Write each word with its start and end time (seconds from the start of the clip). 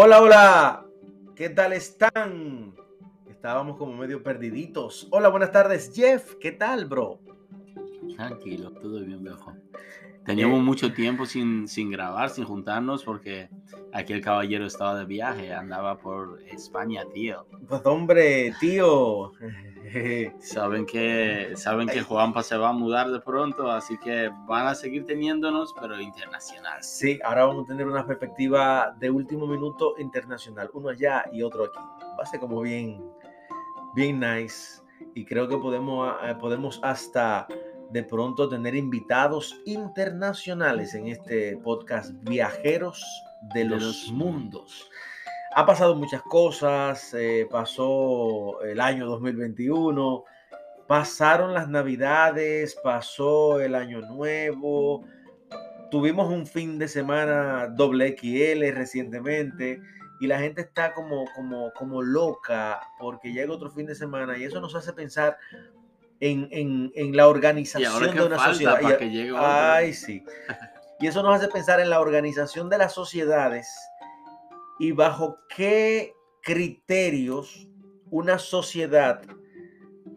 Hola, 0.00 0.22
hola, 0.22 0.86
¿qué 1.34 1.48
tal 1.48 1.72
están? 1.72 2.72
Estábamos 3.28 3.76
como 3.76 3.96
medio 3.96 4.22
perdiditos. 4.22 5.08
Hola, 5.10 5.28
buenas 5.28 5.50
tardes, 5.50 5.90
Jeff, 5.92 6.36
¿qué 6.40 6.52
tal, 6.52 6.84
bro? 6.86 7.18
Tranquilo, 8.14 8.70
todo 8.70 9.00
bien, 9.04 9.24
viejo. 9.24 9.56
Teníamos 10.24 10.62
mucho 10.62 10.92
tiempo 10.92 11.26
sin, 11.26 11.66
sin 11.66 11.90
grabar, 11.90 12.30
sin 12.30 12.44
juntarnos, 12.44 13.02
porque 13.02 13.50
aquí 13.92 14.12
el 14.12 14.20
caballero 14.20 14.66
estaba 14.66 14.98
de 14.98 15.04
viaje, 15.04 15.52
andaba 15.52 15.98
por 15.98 16.40
España, 16.42 17.04
tío. 17.12 17.46
Pues 17.68 17.84
hombre, 17.84 18.52
tío. 18.60 19.32
saben 20.40 20.86
que, 20.86 21.52
saben 21.56 21.88
que 21.88 22.02
Juanpa 22.02 22.42
se 22.42 22.56
va 22.56 22.70
a 22.70 22.72
mudar 22.72 23.10
de 23.10 23.20
pronto, 23.20 23.70
así 23.70 23.98
que 23.98 24.30
van 24.46 24.66
a 24.66 24.74
seguir 24.74 25.04
teniéndonos, 25.04 25.74
pero 25.80 26.00
internacional. 26.00 26.82
Sí, 26.82 27.18
ahora 27.24 27.46
vamos 27.46 27.64
a 27.64 27.68
tener 27.68 27.86
una 27.86 28.06
perspectiva 28.06 28.94
de 28.98 29.10
último 29.10 29.46
minuto 29.46 29.94
internacional, 29.98 30.70
uno 30.74 30.90
allá 30.90 31.24
y 31.32 31.42
otro 31.42 31.64
aquí. 31.64 31.78
Va 32.18 32.22
a 32.22 32.26
ser 32.26 32.40
como 32.40 32.60
bien, 32.60 33.02
bien 33.94 34.20
nice. 34.20 34.82
Y 35.14 35.24
creo 35.24 35.48
que 35.48 35.56
podemos, 35.56 36.14
eh, 36.24 36.34
podemos 36.38 36.80
hasta 36.82 37.46
de 37.90 38.02
pronto 38.02 38.48
tener 38.48 38.74
invitados 38.74 39.60
internacionales 39.64 40.94
en 40.94 41.08
este 41.08 41.56
podcast 41.56 42.12
Viajeros 42.22 43.02
de, 43.54 43.64
los, 43.64 44.10
Mundos. 44.12 44.90
Ha 45.54 45.64
pasado 45.64 45.94
muchas 45.94 46.22
cosas, 46.22 47.14
eh, 47.14 47.46
pasó 47.50 48.62
el 48.62 48.80
año 48.80 49.06
2021, 49.06 50.24
pasaron 50.86 51.54
las 51.54 51.68
navidades, 51.68 52.76
pasó 52.82 53.60
el 53.60 53.74
año 53.74 54.00
nuevo, 54.00 55.04
tuvimos 55.90 56.30
un 56.30 56.46
fin 56.46 56.78
de 56.78 56.88
semana 56.88 57.68
doble 57.68 58.16
XL 58.18 58.74
recientemente 58.74 59.80
y 60.20 60.26
la 60.26 60.38
gente 60.38 60.62
está 60.62 60.94
como, 60.94 61.26
como, 61.34 61.72
como 61.72 62.02
loca 62.02 62.80
porque 62.98 63.32
llega 63.32 63.52
otro 63.52 63.70
fin 63.70 63.86
de 63.86 63.94
semana 63.94 64.36
y 64.36 64.44
eso 64.44 64.60
nos 64.60 64.74
hace 64.74 64.92
pensar 64.92 65.36
en, 66.20 66.92
la 67.14 67.28
organización 67.28 68.14
de 68.14 68.22
una 68.22 68.38
sociedad. 68.38 68.80
ay, 69.36 69.92
sí. 69.92 70.24
Y 71.00 71.06
eso 71.06 71.22
nos 71.22 71.36
hace 71.36 71.48
pensar 71.48 71.80
en 71.80 71.90
la 71.90 72.00
organización 72.00 72.68
de 72.68 72.78
las 72.78 72.92
sociedades 72.92 73.68
y 74.78 74.92
bajo 74.92 75.38
qué 75.54 76.14
criterios 76.42 77.68
una 78.10 78.38
sociedad 78.38 79.22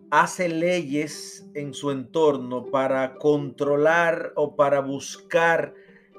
hace 0.09 0.49
leyes 0.49 1.47
en 1.53 1.73
su 1.73 1.91
entorno 1.91 2.65
para 2.65 3.15
controlar 3.15 4.33
o 4.35 4.55
para 4.55 4.81
buscar 4.81 5.73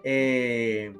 eh, 0.05 0.95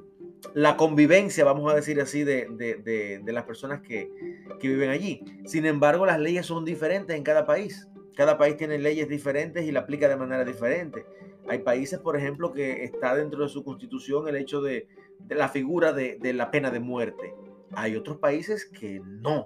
la 0.53 0.77
convivencia, 0.77 1.43
vamos 1.43 1.71
a 1.71 1.75
decir 1.75 1.99
así, 2.01 2.23
de, 2.23 3.21
las 3.25 3.43
personas 3.45 3.81
que, 3.81 4.11
que 4.59 4.67
viven 4.67 4.89
allí. 4.89 5.23
Sin 5.45 5.65
embargo, 5.65 6.05
las 6.05 6.19
leyes 6.19 6.45
son 6.45 6.65
diferentes 6.65 7.15
en 7.15 7.23
cada 7.23 7.45
país. 7.45 7.87
Cada 8.15 8.37
país 8.37 8.57
tiene 8.57 8.77
leyes 8.77 9.09
diferentes 9.09 9.65
y 9.65 9.71
la 9.71 9.81
aplica 9.81 10.07
de 10.07 10.15
manera 10.15 10.45
diferente. 10.45 11.05
Hay 11.47 11.59
países, 11.59 11.99
por 11.99 12.17
ejemplo, 12.17 12.53
que 12.53 12.83
está 12.83 13.15
dentro 13.15 13.43
de 13.43 13.49
su 13.49 13.63
constitución 13.63 14.27
el 14.27 14.35
hecho 14.35 14.61
de, 14.61 14.87
la 15.29 15.49
figura 15.49 15.93
de, 15.93 16.19
la 16.33 16.51
pena 16.51 16.71
de 16.71 16.79
muerte. 16.79 17.35
Hay 17.73 17.95
otros 17.95 18.17
países 18.17 18.65
que 18.65 19.01
no. 19.03 19.45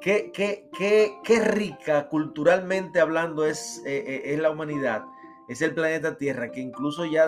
Qué, 0.00 0.30
qué, 0.32 0.68
qué, 1.24 1.40
rica 1.40 2.08
culturalmente 2.08 3.00
hablando 3.00 3.44
es, 3.44 3.82
eh, 3.86 4.04
eh, 4.06 4.22
es 4.34 4.38
la 4.38 4.50
humanidad 4.50 5.04
es 5.48 5.62
el 5.62 5.74
planeta 5.74 6.16
Tierra, 6.16 6.50
que 6.50 6.60
incluso 6.60 7.04
ya 7.04 7.26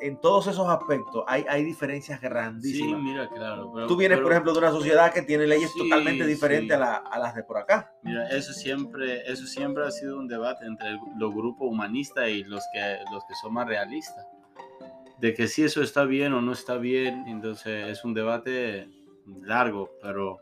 en 0.00 0.20
todos 0.20 0.48
esos 0.48 0.68
aspectos 0.68 1.24
hay, 1.26 1.44
hay 1.48 1.64
diferencias 1.64 2.20
grandísimas. 2.20 3.00
Sí, 3.00 3.04
mira, 3.04 3.28
claro. 3.28 3.72
Tú 3.86 3.96
vienes, 3.96 4.18
por 4.18 4.32
ejemplo, 4.32 4.52
de 4.52 4.58
una 4.58 4.70
sociedad 4.70 5.12
que 5.12 5.22
tiene 5.22 5.46
leyes 5.46 5.72
totalmente 5.72 6.26
diferentes 6.26 6.76
a, 6.76 7.18
las 7.18 7.34
de 7.34 7.44
por 7.44 7.58
acá. 7.58 7.92
Mira, 8.02 8.28
eso 8.28 8.52
siempre, 8.52 9.22
eso 9.30 9.46
siempre 9.46 9.84
ha 9.84 9.90
sido 9.90 10.18
un 10.18 10.26
debate 10.26 10.66
entre 10.66 10.98
los 11.16 11.32
grupos 11.32 11.68
humanistas 11.70 12.28
y 12.28 12.42
los 12.42 12.62
que, 12.72 12.98
los 13.12 13.24
que 13.26 13.34
son 13.40 13.54
más 13.54 13.68
realistas. 13.68 14.26
De 15.18 15.32
que 15.32 15.46
si 15.46 15.62
eso 15.62 15.80
está 15.80 16.04
bien 16.04 16.32
o 16.32 16.42
no 16.42 16.52
está 16.52 16.76
bien, 16.76 17.24
entonces 17.28 17.88
es 17.88 18.04
un 18.04 18.14
debate 18.14 18.88
largo, 19.42 19.90
pero, 20.02 20.38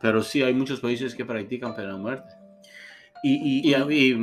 pero 0.00 0.22
sí 0.22 0.42
hay 0.42 0.54
muchos 0.54 0.80
países 0.80 1.16
que 1.16 1.24
practican 1.24 1.74
pena 1.74 1.94
de 1.94 1.98
muerte. 1.98 2.37
Y, 3.22 3.70
y, 3.70 4.14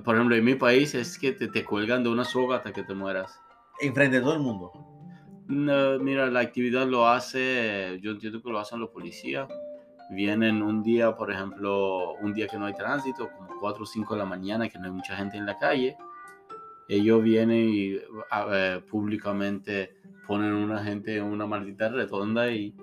por 0.00 0.14
ejemplo, 0.14 0.36
en 0.36 0.44
mi 0.44 0.54
país 0.54 0.94
es 0.94 1.18
que 1.18 1.32
te, 1.32 1.48
te 1.48 1.64
cuelgan 1.64 2.02
de 2.02 2.10
una 2.10 2.24
soga 2.24 2.56
hasta 2.56 2.72
que 2.72 2.82
te 2.82 2.94
mueras. 2.94 3.40
Enfrente 3.80 4.16
de 4.16 4.22
todo 4.22 4.34
el 4.34 4.40
mundo. 4.40 4.72
No, 5.48 5.98
mira, 5.98 6.30
la 6.30 6.40
actividad 6.40 6.86
lo 6.86 7.08
hace, 7.08 7.98
yo 8.00 8.12
entiendo 8.12 8.42
que 8.42 8.50
lo 8.50 8.58
hacen 8.58 8.80
los 8.80 8.90
policías. 8.90 9.48
Vienen 10.10 10.62
un 10.62 10.82
día, 10.82 11.16
por 11.16 11.32
ejemplo, 11.32 12.14
un 12.14 12.34
día 12.34 12.46
que 12.46 12.58
no 12.58 12.66
hay 12.66 12.74
tránsito, 12.74 13.30
como 13.30 13.58
4 13.60 13.82
o 13.82 13.86
5 13.86 14.14
de 14.14 14.18
la 14.18 14.26
mañana, 14.26 14.68
que 14.68 14.78
no 14.78 14.84
hay 14.84 14.90
mucha 14.90 15.16
gente 15.16 15.36
en 15.36 15.46
la 15.46 15.58
calle. 15.58 15.96
Ellos 16.88 17.22
vienen 17.22 17.70
y 17.70 17.96
públicamente 18.90 19.96
ponen 20.26 20.52
una 20.52 20.82
gente 20.84 21.16
en 21.16 21.24
una 21.24 21.46
maldita 21.46 21.88
redonda 21.88 22.50
y 22.50 22.74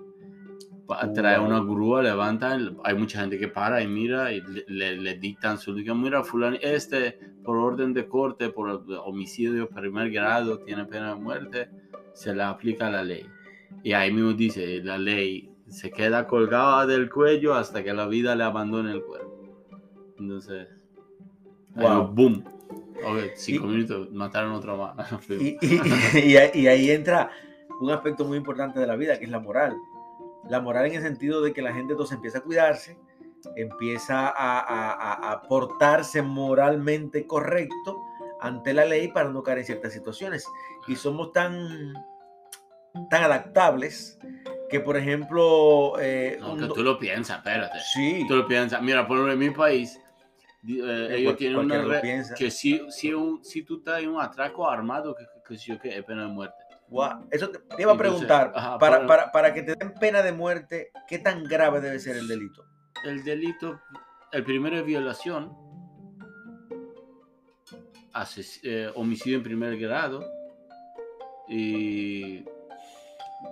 trae 1.13 1.39
una 1.39 1.59
grúa, 1.59 2.01
levantan, 2.01 2.77
hay 2.83 2.95
mucha 2.95 3.21
gente 3.21 3.37
que 3.37 3.47
para 3.47 3.81
y 3.81 3.87
mira 3.87 4.33
y 4.33 4.41
le, 4.67 5.15
dictan 5.17 5.57
su 5.57 5.73
mira, 5.73 6.23
fulano, 6.23 6.57
este 6.61 7.19
por 7.43 7.57
orden 7.57 7.93
de 7.93 8.07
corte, 8.07 8.49
por 8.49 8.83
homicidio 9.05 9.69
primer 9.69 10.09
grado, 10.11 10.59
tiene 10.59 10.85
pena 10.85 11.13
de 11.13 11.21
muerte, 11.21 11.69
se 12.13 12.33
le 12.33 12.43
aplica 12.43 12.89
la 12.89 13.03
ley. 13.03 13.25
Y 13.83 13.93
ahí 13.93 14.11
mismo 14.11 14.33
dice, 14.33 14.81
la 14.83 14.97
ley 14.97 15.51
se 15.67 15.91
queda 15.91 16.27
colgada 16.27 16.87
del 16.87 17.09
cuello 17.09 17.53
hasta 17.53 17.83
que 17.83 17.93
la 17.93 18.07
vida 18.07 18.35
le 18.35 18.43
abandone 18.43 18.91
el 18.91 19.03
cuerpo. 19.03 19.67
Entonces, 20.17 20.67
wow. 21.75 22.07
boom. 22.07 22.43
Ok, 23.05 23.31
cinco 23.35 23.67
minutos, 23.67 24.11
mataron 24.11 24.53
otro 24.53 24.75
más. 24.75 25.11
y, 25.29 25.57
y 26.13 26.67
ahí 26.67 26.89
entra 26.89 27.29
un 27.79 27.91
aspecto 27.91 28.25
muy 28.25 28.37
importante 28.37 28.79
de 28.79 28.87
la 28.87 28.95
vida, 28.95 29.17
que 29.17 29.25
es 29.25 29.31
la 29.31 29.39
moral 29.39 29.75
la 30.49 30.59
moral 30.59 30.87
en 30.87 30.95
el 30.95 31.01
sentido 31.01 31.41
de 31.41 31.53
que 31.53 31.61
la 31.61 31.73
gente 31.73 31.93
entonces 31.93 32.15
empieza 32.15 32.39
a 32.39 32.41
cuidarse, 32.41 32.97
empieza 33.55 34.33
a, 34.35 35.41
portarse 35.47 36.21
moralmente 36.21 37.25
correcto 37.25 37.97
ante 38.41 38.73
la 38.73 38.85
ley 38.85 39.09
para 39.09 39.29
no 39.29 39.43
caer 39.43 39.59
en 39.59 39.65
ciertas 39.65 39.93
situaciones. 39.93 40.45
Y 40.87 40.95
somos 40.95 41.31
tan, 41.31 41.93
tan 43.09 43.23
adaptables 43.23 44.19
que, 44.69 44.79
por 44.79 44.97
ejemplo... 44.97 45.93
Eh, 45.99 46.39
tú 46.73 46.83
lo 46.83 46.97
piensas, 46.97 47.37
espérate. 47.37 47.79
Sí. 47.93 48.25
Tú 48.27 48.35
lo 48.35 48.47
piensas. 48.47 48.81
Mira, 48.81 49.07
por 49.07 49.17
ejemplo, 49.17 49.33
en 49.33 49.39
mi 49.39 49.49
país, 49.51 49.99
eh, 50.67 51.07
ellos 51.11 51.37
tienen 51.37 51.59
una... 51.59 52.01
Que 52.35 52.51
si, 52.51 52.81
si, 52.89 53.13
si 53.43 53.63
tú 53.63 53.77
estás 53.77 54.01
en 54.01 54.09
un 54.09 54.21
atraco 54.21 54.69
armado, 54.69 55.15
que, 55.15 55.25
que, 55.47 55.79
que 55.79 55.97
es 55.97 56.03
pena 56.03 56.23
de 56.23 56.29
muerte. 56.29 56.68
Eso 57.29 57.49
te, 57.49 57.59
iba 57.81 57.93
a 57.93 57.97
preguntar, 57.97 58.51
para, 58.79 59.05
para, 59.05 59.31
para, 59.31 59.53
que 59.53 59.61
te 59.61 59.75
den 59.75 59.93
pena 59.93 60.23
de 60.23 60.31
muerte, 60.31 60.91
¿qué 61.07 61.19
tan 61.19 61.43
grave 61.43 61.81
debe 61.81 61.99
ser 61.99 62.17
el 62.17 62.27
delito? 62.27 62.65
El 63.05 63.23
delito, 63.23 63.79
el 64.31 64.43
primero 64.43 64.77
es 64.77 64.85
violación, 64.85 65.55
eh, 68.63 68.91
homicidio 68.95 69.37
en 69.37 69.43
primer 69.43 69.77
grado, 69.77 70.25
y 71.47 72.43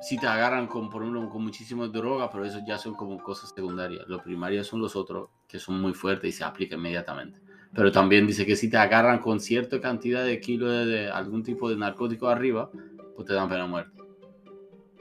si 0.02 0.18
te 0.18 0.26
agarran 0.26 0.66
con, 0.66 0.90
por 0.90 1.04
ejemplo, 1.04 1.30
con 1.30 1.44
muchísimas 1.44 1.92
drogas, 1.92 2.30
pero 2.32 2.44
eso 2.44 2.60
ya 2.66 2.80
son 2.80 2.96
como 2.96 3.22
cosas 3.22 3.52
secundarias. 3.56 4.08
Los 4.08 4.24
primarios 4.24 4.66
son 4.66 4.82
los 4.82 4.96
otros, 4.96 5.30
que 5.48 5.60
son 5.60 5.80
muy 5.80 5.94
fuertes 5.94 6.34
y 6.34 6.38
se 6.38 6.44
aplican 6.44 6.80
inmediatamente. 6.80 7.40
Pero 7.74 7.92
también 7.92 8.26
dice 8.26 8.46
que 8.46 8.56
si 8.56 8.70
te 8.70 8.78
agarran 8.78 9.20
con 9.20 9.40
cierta 9.40 9.80
cantidad 9.80 10.26
de 10.26 10.40
kilos 10.40 10.72
de, 10.72 10.86
de 10.86 11.12
algún 11.12 11.44
tipo 11.44 11.70
de 11.70 11.76
narcótico 11.76 12.28
arriba, 12.28 12.72
pues 13.18 13.28
te 13.28 13.34
dan 13.34 13.50
pena 13.50 13.64
de 13.64 13.70
muerte. 13.70 13.92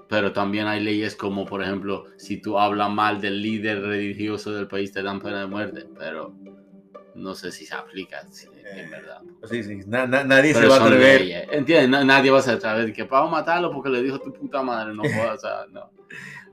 Pero 0.09 0.33
también 0.33 0.67
hay 0.67 0.83
leyes 0.83 1.15
como, 1.15 1.45
por 1.45 1.63
ejemplo, 1.63 2.07
si 2.17 2.41
tú 2.41 2.59
hablas 2.59 2.91
mal 2.91 3.21
del 3.21 3.43
líder 3.43 3.83
religioso 3.83 4.53
del 4.53 4.67
país, 4.67 4.91
te 4.91 5.03
dan 5.03 5.21
pena 5.21 5.41
de 5.41 5.47
muerte. 5.47 5.87
Pero 5.99 6.35
no 7.15 7.35
sé 7.35 7.53
si 7.53 7.67
se 7.67 7.75
aplica 7.75 8.21
en 8.21 8.29
eh, 8.79 8.89
verdad. 8.91 9.21
Sí, 9.45 9.63
sí, 9.63 9.81
nadie 9.87 10.55
se 10.55 10.67
va 10.67 10.77
a 10.77 10.85
atrever. 10.85 11.49
¿Entiendes? 11.53 12.07
nadie 12.07 12.31
va 12.31 12.39
a 12.39 12.51
atrever 12.51 12.93
que 12.95 13.05
vamos 13.05 13.29
a 13.29 13.33
matarlo 13.33 13.71
porque 13.71 13.91
le 13.91 14.03
dijo 14.03 14.19
tu 14.19 14.33
puta 14.33 14.63
madre. 14.63 14.95
No 14.95 15.03
puedo, 15.03 15.35
o 15.35 15.39
sea, 15.39 15.67
no. 15.71 15.91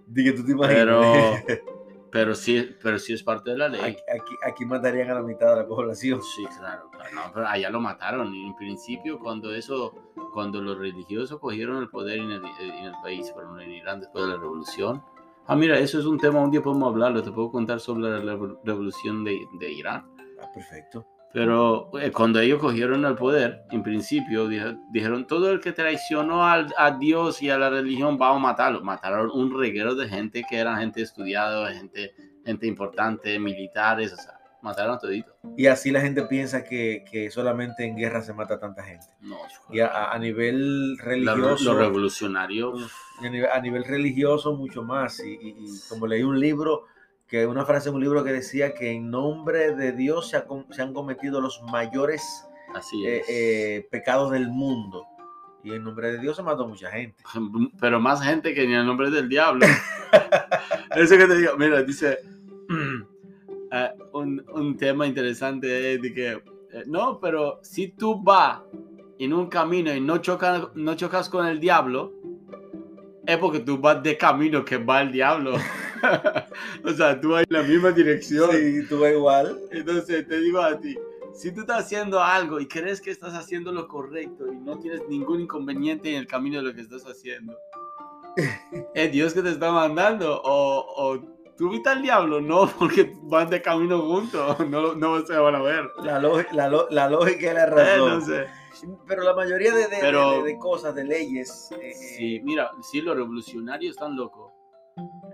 Dije, 0.05 0.33
tú 0.33 0.45
te 0.45 0.51
imaginas. 0.51 0.79
Pero, 0.79 1.63
Pero 2.13 2.35
sí, 2.35 2.77
pero 2.83 2.99
sí 2.99 3.11
es 3.11 3.23
parte 3.23 3.49
de 3.49 3.57
la 3.57 3.67
ley. 3.67 3.81
Aquí, 3.81 4.35
aquí, 4.47 4.65
matarían 4.65 5.09
a 5.09 5.15
la 5.15 5.23
mitad 5.23 5.49
de 5.49 5.63
la 5.63 5.67
población. 5.67 6.21
Sí, 6.21 6.45
claro. 6.59 6.91
Pero, 7.33 7.47
allá 7.47 7.71
lo 7.71 7.81
mataron. 7.81 8.31
En 8.35 8.55
principio, 8.55 9.17
cuando 9.17 9.51
eso, 9.51 9.95
cuando 10.31 10.61
los 10.61 10.77
religiosos 10.77 11.39
cogieron 11.39 11.81
el 11.81 11.89
poder 11.89 12.19
en 12.19 12.29
el, 12.29 12.45
en 12.59 12.85
el 12.85 12.93
país, 13.01 13.31
fueron 13.33 13.59
en 13.59 13.71
Irán 13.71 13.99
después 13.99 14.25
de 14.25 14.31
la 14.31 14.37
revolución. 14.37 15.03
Ah, 15.47 15.55
mira, 15.55 15.79
eso 15.79 15.99
es 15.99 16.05
un 16.05 16.19
tema, 16.19 16.39
un 16.39 16.51
día 16.51 16.61
podemos 16.61 16.87
hablarlo. 16.87 17.23
Te 17.23 17.31
puedo 17.31 17.51
contar 17.51 17.79
sobre 17.79 18.23
la 18.23 18.37
revolución 18.63 19.23
de, 19.23 19.47
de 19.53 19.71
Irán. 19.71 20.05
Ah, 20.39 20.51
perfecto. 20.53 21.07
Pero 21.33 21.89
eh, 21.99 22.11
cuando 22.11 22.39
ellos 22.39 22.59
cogieron 22.59 23.03
el 23.05 23.15
poder, 23.15 23.63
en 23.71 23.81
principio 23.81 24.47
dije- 24.47 24.77
dijeron, 24.91 25.25
todo 25.25 25.51
el 25.51 25.59
que 25.59 25.71
traicionó 25.71 26.45
al- 26.45 26.73
a 26.77 26.91
Dios 26.91 27.41
y 27.41 27.49
a 27.49 27.57
la 27.57 27.71
religión, 27.71 28.17
vamos 28.19 28.37
a 28.37 28.51
matarlo. 28.51 28.81
Mataron 28.83 29.31
un 29.33 29.59
reguero 29.59 29.95
de 29.95 30.07
gente 30.07 30.43
que 30.47 30.57
eran 30.57 30.79
gente 30.79 31.01
estudiada, 31.01 31.73
gente, 31.73 32.13
gente 32.45 32.67
importante, 32.67 33.39
militares, 33.39 34.13
o 34.13 34.15
sea, 34.17 34.33
mataron 34.61 34.93
a 34.95 34.99
todito. 34.99 35.35
Y 35.57 35.65
así 35.65 35.89
la 35.91 36.01
gente 36.01 36.21
piensa 36.23 36.63
que, 36.63 37.03
que 37.11 37.31
solamente 37.31 37.83
en 37.83 37.97
guerra 37.97 38.21
se 38.21 38.33
mata 38.33 38.59
tanta 38.59 38.83
gente. 38.83 39.07
No, 39.19 39.37
Y 39.71 39.79
a- 39.79 40.11
a, 40.11 40.19
nivel 40.19 40.97
religioso, 40.99 41.63
los 41.73 41.77
revolucionarios, 41.77 42.91
a 43.19 43.29
nivel, 43.29 43.49
a 43.51 43.59
nivel 43.59 43.83
religioso 43.85 44.55
mucho 44.55 44.83
más. 44.83 45.19
Y, 45.19 45.31
y- 45.31 45.55
y 45.65 45.89
como 45.89 46.05
leí 46.05 46.21
un 46.21 46.39
libro, 46.39 46.83
que 47.27 47.45
una 47.47 47.65
frase 47.65 47.89
en 47.89 47.95
un 47.95 48.01
libro 48.01 48.23
que 48.23 48.31
decía 48.31 48.73
que 48.73 48.91
en 48.91 49.09
nombre 49.09 49.75
de 49.75 49.91
Dios 49.91 50.29
se, 50.29 50.37
ha 50.37 50.45
se 50.71 50.81
han 50.81 50.93
cometido 50.93 51.41
los 51.41 51.61
mayores 51.63 52.45
así 52.75 53.05
eh, 53.05 53.23
eh, 53.27 53.87
pecados 53.89 54.31
del 54.31 54.47
mundo. 54.47 55.05
Y 55.63 55.73
en 55.73 55.83
nombre 55.83 56.11
de 56.11 56.19
Dios 56.19 56.35
se 56.35 56.43
mató 56.43 56.67
mucha 56.67 56.89
gente. 56.91 57.23
pero 57.79 57.99
más 57.99 58.21
gente 58.21 58.53
que 58.53 58.63
en 58.63 58.73
el 58.73 58.85
nombre 58.85 59.09
del 59.09 59.29
diablo. 59.29 59.65
Eso 60.95 61.17
que 61.17 61.27
te 61.27 61.37
digo, 61.37 61.57
mira, 61.57 61.81
dice 61.83 62.19
eh, 63.71 63.89
un, 64.11 64.45
un 64.53 64.77
tema 64.77 65.07
interesante 65.07 65.93
es 65.93 66.01
de 66.01 66.13
que 66.13 66.53
eh, 66.73 66.83
no, 66.87 67.19
pero 67.19 67.59
si 67.61 67.89
tú 67.89 68.19
vas 68.21 68.61
en 69.19 69.31
un 69.31 69.47
camino 69.47 69.93
y 69.93 70.01
no 70.01 70.17
chocas, 70.17 70.69
no 70.73 70.95
chocas 70.95 71.29
con 71.29 71.45
el 71.45 71.59
diablo, 71.59 72.13
es 73.25 73.37
porque 73.37 73.59
tú 73.59 73.77
vas 73.77 74.01
de 74.03 74.17
camino 74.17 74.63
que 74.65 74.77
va 74.77 75.01
el 75.01 75.11
diablo. 75.11 75.55
o 76.85 76.89
sea, 76.91 77.19
tú 77.19 77.29
vas 77.31 77.43
en 77.49 77.55
la 77.55 77.63
misma 77.63 77.91
dirección. 77.91 78.49
Sí, 78.51 78.85
tú 78.87 78.99
vas 78.99 79.11
igual. 79.11 79.59
Entonces 79.71 80.27
te 80.27 80.39
digo 80.39 80.61
a 80.61 80.77
ti, 80.79 80.97
si 81.33 81.51
tú 81.53 81.61
estás 81.61 81.85
haciendo 81.85 82.21
algo 82.21 82.59
y 82.59 82.67
crees 82.67 83.01
que 83.01 83.11
estás 83.11 83.33
haciendo 83.33 83.71
lo 83.71 83.87
correcto 83.87 84.51
y 84.51 84.57
no 84.57 84.77
tienes 84.79 85.01
ningún 85.09 85.41
inconveniente 85.41 86.09
en 86.11 86.15
el 86.17 86.27
camino 86.27 86.57
de 86.57 86.63
lo 86.63 86.73
que 86.75 86.81
estás 86.81 87.03
haciendo, 87.05 87.57
¿es 88.93 89.11
Dios 89.11 89.33
que 89.33 89.41
te 89.41 89.49
está 89.49 89.71
mandando? 89.71 90.41
¿O, 90.43 90.85
o 90.97 91.19
tú 91.57 91.69
viste 91.69 91.89
al 91.89 92.01
diablo? 92.01 92.41
No, 92.41 92.67
porque 92.77 93.13
van 93.23 93.49
de 93.49 93.61
camino 93.61 94.01
juntos, 94.01 94.59
no, 94.69 94.95
no 94.95 95.25
se 95.25 95.35
van 95.37 95.55
a 95.55 95.61
ver. 95.61 95.89
La, 96.03 96.19
la, 96.19 96.85
la 96.89 97.09
lógica 97.09 97.51
y 97.51 97.53
la 97.53 97.63
Eh, 97.63 97.67
razón. 97.67 98.09
no 98.19 98.21
sé. 98.25 98.45
Pero 99.07 99.23
la 99.23 99.33
mayoría 99.35 99.73
de, 99.73 99.87
de- 99.87 99.97
Pero- 100.01 100.43
de- 100.43 100.53
de 100.53 100.57
cosas, 100.59 100.93
de 100.95 101.03
leyes. 101.03 101.69
eh, 101.71 101.89
eh, 101.89 101.93
Sí, 101.93 102.41
mira, 102.43 102.69
sí, 102.81 103.01
los 103.01 103.15
revolucionarios 103.15 103.95
están 103.95 104.15
locos. 104.15 104.51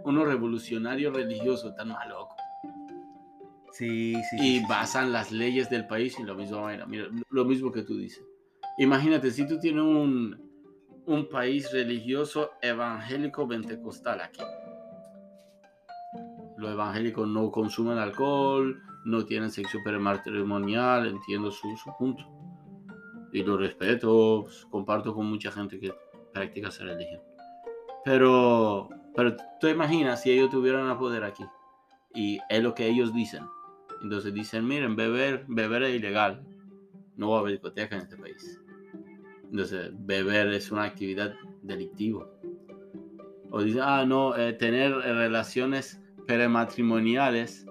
Unos 0.03 0.27
revolucionarios 0.27 1.13
religiosos 1.15 1.71
están 1.71 1.89
más 1.89 2.07
locos. 2.07 2.35
sí, 3.71 4.13
sí, 4.29 4.35
y 4.37 4.39
sí, 4.39 4.59
sí. 4.59 4.65
basan 4.67 5.11
las 5.11 5.31
leyes 5.31 5.69
del 5.69 5.87
país 5.87 6.17
en 6.19 6.27
la 6.27 6.33
misma 6.33 6.61
vaina. 6.61 6.85
Mira, 6.85 7.07
lo 7.29 7.45
mismo 7.45 7.71
que 7.71 7.83
tú 7.83 7.97
dices. 7.97 8.23
Imagínate, 8.77 9.31
si 9.31 9.47
tú 9.47 9.59
tienes 9.59 9.83
un, 9.83 10.37
un 11.05 11.29
país 11.29 11.71
religioso 11.71 12.51
evangélico 12.61 13.47
pentecostal 13.47 14.21
aquí. 14.21 14.41
Los 16.57 16.71
evangélicos 16.71 17.27
no 17.27 17.51
consumen 17.51 17.97
alcohol, 17.97 18.81
no 19.05 19.25
tienen 19.25 19.49
sexo 19.49 19.77
prematrimonial, 19.83 21.07
entiendo 21.07 21.51
su, 21.51 21.75
su 21.77 21.91
punto. 21.97 22.25
Y 23.31 23.43
lo 23.43 23.57
respeto, 23.57 24.43
pues, 24.45 24.65
comparto 24.65 25.13
con 25.13 25.25
mucha 25.27 25.51
gente 25.51 25.79
que 25.79 25.93
practica 26.33 26.69
esa 26.69 26.83
religión. 26.83 27.21
Pero, 28.05 28.89
pero 29.15 29.35
tú 29.59 29.67
imaginas 29.67 30.21
si 30.21 30.31
ellos 30.31 30.49
tuvieran 30.49 30.89
el 30.89 30.97
poder 30.97 31.23
aquí. 31.23 31.45
Y 32.13 32.39
es 32.49 32.63
lo 32.63 32.73
que 32.73 32.87
ellos 32.87 33.13
dicen. 33.13 33.45
Entonces 34.01 34.33
dicen, 34.33 34.65
miren, 34.65 34.95
beber, 34.95 35.45
beber 35.47 35.83
es 35.83 35.95
ilegal. 35.95 36.43
No 37.17 37.31
va 37.31 37.37
a 37.37 37.39
haber 37.41 37.53
discoteca 37.53 37.95
en 37.95 38.03
este 38.03 38.17
país. 38.17 38.61
Entonces, 39.51 39.91
beber 39.93 40.47
es 40.49 40.71
una 40.71 40.83
actividad 40.83 41.33
delictiva. 41.61 42.27
O 43.51 43.61
dicen, 43.61 43.81
ah, 43.83 44.05
no, 44.05 44.35
eh, 44.37 44.53
tener 44.53 44.93
relaciones 44.93 46.01
prematrimoniales 46.27 47.65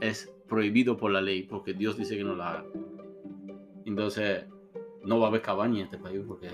es 0.00 0.32
prohibido 0.48 0.96
por 0.96 1.12
la 1.12 1.20
ley, 1.20 1.44
porque 1.44 1.72
Dios 1.72 1.96
dice 1.96 2.16
que 2.16 2.24
no 2.24 2.34
la 2.34 2.50
haga. 2.50 2.64
Entonces, 3.84 4.44
no 5.02 5.18
va 5.18 5.26
a 5.26 5.28
haber 5.28 5.42
cabaña 5.42 5.78
en 5.80 5.84
este 5.86 5.98
país, 5.98 6.20
porque 6.26 6.48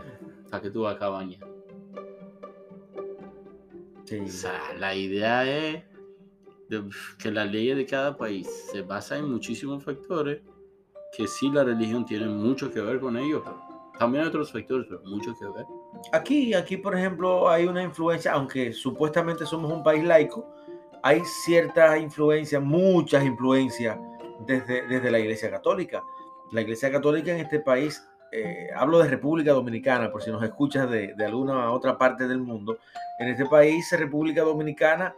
¿para 0.50 0.62
qué 0.62 0.70
tú 0.70 0.82
vas 0.82 0.96
a 0.96 0.98
cabaña? 0.98 1.38
Sí. 4.04 4.20
O 4.20 4.28
sea, 4.28 4.60
la 4.78 4.94
idea 4.94 5.44
es 5.44 5.82
de- 6.68 6.84
que 7.18 7.30
las 7.30 7.50
leyes 7.50 7.76
de 7.76 7.86
cada 7.86 8.16
país 8.16 8.48
se 8.70 8.82
basan 8.82 9.18
en 9.20 9.32
muchísimos 9.32 9.82
factores, 9.82 10.40
que 11.16 11.26
sí 11.26 11.50
la 11.50 11.64
religión 11.64 12.04
tiene 12.04 12.26
mucho 12.26 12.70
que 12.70 12.80
ver 12.80 13.00
con 13.00 13.16
ello, 13.16 13.42
pero 13.44 13.58
también 13.98 14.22
hay 14.22 14.28
otros 14.28 14.52
factores, 14.52 14.86
pero 14.88 15.00
mucho 15.04 15.34
que 15.38 15.46
ver. 15.46 15.66
Aquí, 16.12 16.54
aquí, 16.54 16.76
por 16.76 16.94
ejemplo, 16.96 17.48
hay 17.48 17.66
una 17.66 17.82
influencia, 17.82 18.32
aunque 18.32 18.72
supuestamente 18.72 19.44
somos 19.46 19.72
un 19.72 19.82
país 19.82 20.04
laico, 20.04 20.46
hay 21.02 21.22
ciertas 21.24 22.00
influencias, 22.00 22.62
muchas 22.62 23.24
influencias 23.24 23.98
desde, 24.46 24.86
desde 24.86 25.10
la 25.10 25.18
Iglesia 25.18 25.50
Católica. 25.50 26.02
La 26.52 26.60
Iglesia 26.60 26.90
Católica 26.92 27.32
en 27.32 27.38
este 27.38 27.60
país, 27.60 28.02
eh, 28.32 28.68
hablo 28.74 28.98
de 28.98 29.08
República 29.08 29.52
Dominicana, 29.52 30.10
por 30.10 30.22
si 30.22 30.30
nos 30.30 30.42
escuchas 30.42 30.90
de, 30.90 31.14
de 31.14 31.24
alguna 31.24 31.70
otra 31.70 31.96
parte 31.96 32.26
del 32.26 32.38
mundo, 32.38 32.78
en 33.18 33.28
este 33.28 33.46
país, 33.46 33.90
República 33.92 34.42
Dominicana, 34.42 35.14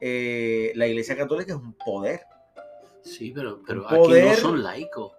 eh, 0.00 0.72
la 0.74 0.88
Iglesia 0.88 1.16
Católica 1.16 1.52
es 1.52 1.58
un 1.60 1.74
poder. 1.74 2.22
Sí, 3.02 3.32
pero, 3.34 3.60
aquí 3.88 4.20
no 4.20 4.34
son 4.34 4.62
laicos. 4.62 5.12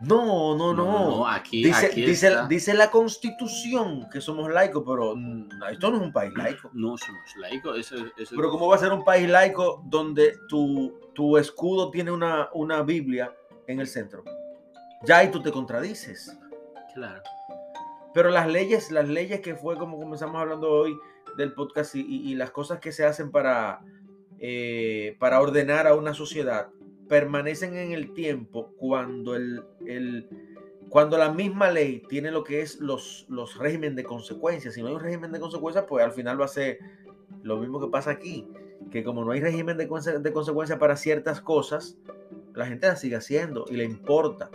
No, 0.00 0.56
no, 0.56 0.74
no. 0.74 1.28
aquí, 1.28 1.64
Dice, 1.64 1.86
aquí 1.86 2.04
dice, 2.48 2.74
la 2.74 2.90
constitución 2.90 4.08
que 4.10 4.20
somos 4.20 4.50
laicos, 4.50 4.82
pero 4.86 5.14
mm, 5.16 5.48
esto 5.70 5.90
no 5.90 5.96
es 5.96 6.02
un 6.02 6.12
país 6.12 6.32
laico. 6.36 6.70
No 6.72 6.96
somos 6.98 7.36
laicos, 7.36 7.78
eso, 7.78 7.96
eso 8.16 8.34
Pero 8.36 8.50
¿cómo 8.50 8.68
va 8.68 8.76
a 8.76 8.78
ser 8.78 8.92
un 8.92 9.04
país 9.04 9.28
laico 9.28 9.82
donde 9.86 10.36
tu, 10.48 11.00
tu 11.14 11.36
escudo 11.36 11.90
tiene 11.90 12.10
una, 12.10 12.48
una 12.52 12.82
Biblia 12.82 13.32
en 13.66 13.80
el 13.80 13.86
centro? 13.86 14.24
Ya 15.04 15.18
ahí 15.18 15.30
tú 15.30 15.42
te 15.42 15.50
contradices. 15.50 16.36
Claro. 16.94 17.22
Pero 18.14 18.30
las 18.30 18.46
leyes, 18.48 18.90
las 18.90 19.08
leyes 19.08 19.40
que 19.40 19.54
fue 19.54 19.76
como 19.78 19.98
comenzamos 19.98 20.36
hablando 20.36 20.70
hoy 20.70 20.94
del 21.36 21.54
podcast 21.54 21.94
y, 21.94 22.00
y- 22.00 22.30
y 22.30 22.34
las 22.34 22.50
cosas 22.50 22.78
que 22.78 22.92
se 22.92 23.04
hacen 23.06 23.30
para, 23.30 23.80
eh, 24.38 25.16
para 25.18 25.40
ordenar 25.40 25.86
a 25.86 25.94
una 25.94 26.12
sociedad 26.12 26.68
permanecen 27.08 27.74
en 27.76 27.92
el 27.92 28.12
tiempo 28.12 28.72
cuando, 28.76 29.34
el, 29.34 29.62
el- 29.86 30.28
cuando 30.90 31.16
la 31.16 31.32
misma 31.32 31.70
ley 31.70 32.02
tiene 32.08 32.30
lo 32.30 32.44
que 32.44 32.60
es 32.60 32.80
los, 32.80 33.24
los 33.30 33.56
régimen 33.56 33.94
de 33.96 34.04
consecuencias. 34.04 34.74
Si 34.74 34.82
no 34.82 34.88
hay 34.88 34.94
un 34.94 35.00
régimen 35.00 35.32
de 35.32 35.40
consecuencias, 35.40 35.86
pues 35.88 36.04
al 36.04 36.12
final 36.12 36.38
va 36.40 36.44
a 36.44 36.48
ser 36.48 36.78
lo 37.42 37.56
mismo 37.56 37.80
que 37.80 37.88
pasa 37.88 38.10
aquí, 38.10 38.46
que 38.90 39.02
como 39.04 39.24
no 39.24 39.30
hay 39.32 39.40
régimen 39.40 39.78
de, 39.78 39.88
conse- 39.88 40.18
de 40.20 40.32
consecuencias 40.32 40.78
para 40.78 40.96
ciertas 40.96 41.40
cosas, 41.40 41.96
la 42.54 42.66
gente 42.66 42.86
las 42.88 43.00
sigue 43.00 43.16
haciendo 43.16 43.64
y 43.70 43.76
le 43.76 43.84
importa. 43.84 44.50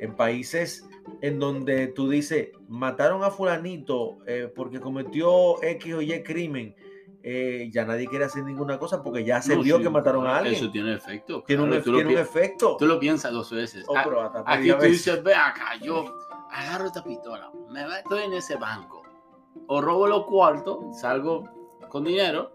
En 0.00 0.14
países 0.16 0.88
en 1.20 1.38
donde 1.40 1.88
tú 1.88 2.08
dices, 2.08 2.50
mataron 2.68 3.24
a 3.24 3.30
fulanito 3.30 4.18
eh, 4.26 4.52
porque 4.54 4.80
cometió 4.80 5.60
X 5.62 5.94
o 5.94 6.00
Y 6.02 6.22
crimen, 6.22 6.74
eh, 7.22 7.68
ya 7.72 7.84
nadie 7.84 8.06
quiere 8.06 8.24
hacer 8.24 8.44
ninguna 8.44 8.78
cosa 8.78 9.02
porque 9.02 9.24
ya 9.24 9.42
se 9.42 9.56
No, 9.56 9.62
vio 9.62 9.76
sí, 9.78 9.82
que 9.82 9.90
mataron 9.90 10.26
a 10.26 10.36
alguien. 10.38 10.54
Eso 10.54 10.70
tiene 10.70 10.94
efecto. 10.94 11.42
tiene 11.46 11.62
un, 11.64 11.82
tiene 11.82 12.20
efecto. 12.20 12.76
tú 12.78 12.86
lo 12.86 12.98
piensas 13.00 13.32
dos 13.32 13.50
veces. 13.50 13.84
Oh, 13.88 13.94
Ah, 13.96 14.42
Aquí 14.46 14.70
tú 14.72 14.84
dices, 14.84 15.22
ve 15.22 15.34
acá, 15.34 15.76
yo 15.82 16.04
agarro 16.50 16.86
esta 16.86 17.02
pistola, 17.02 17.50
me 17.70 17.86
meto 17.86 18.16
en 18.18 18.32
ese 18.32 18.56
banco, 18.56 19.02
o 19.66 19.80
robo 19.80 20.06
los 20.06 20.24
cuartos, 20.26 20.98
salgo 21.00 21.44
con 21.90 22.04
dinero, 22.04 22.52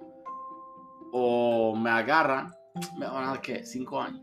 o 1.11 1.75
me 1.75 1.89
agarran, 1.91 2.53
me 2.97 3.05
van 3.05 3.23
a 3.25 3.27
dar, 3.31 3.41
¿qué? 3.41 3.65
Cinco 3.65 3.99
años. 4.01 4.21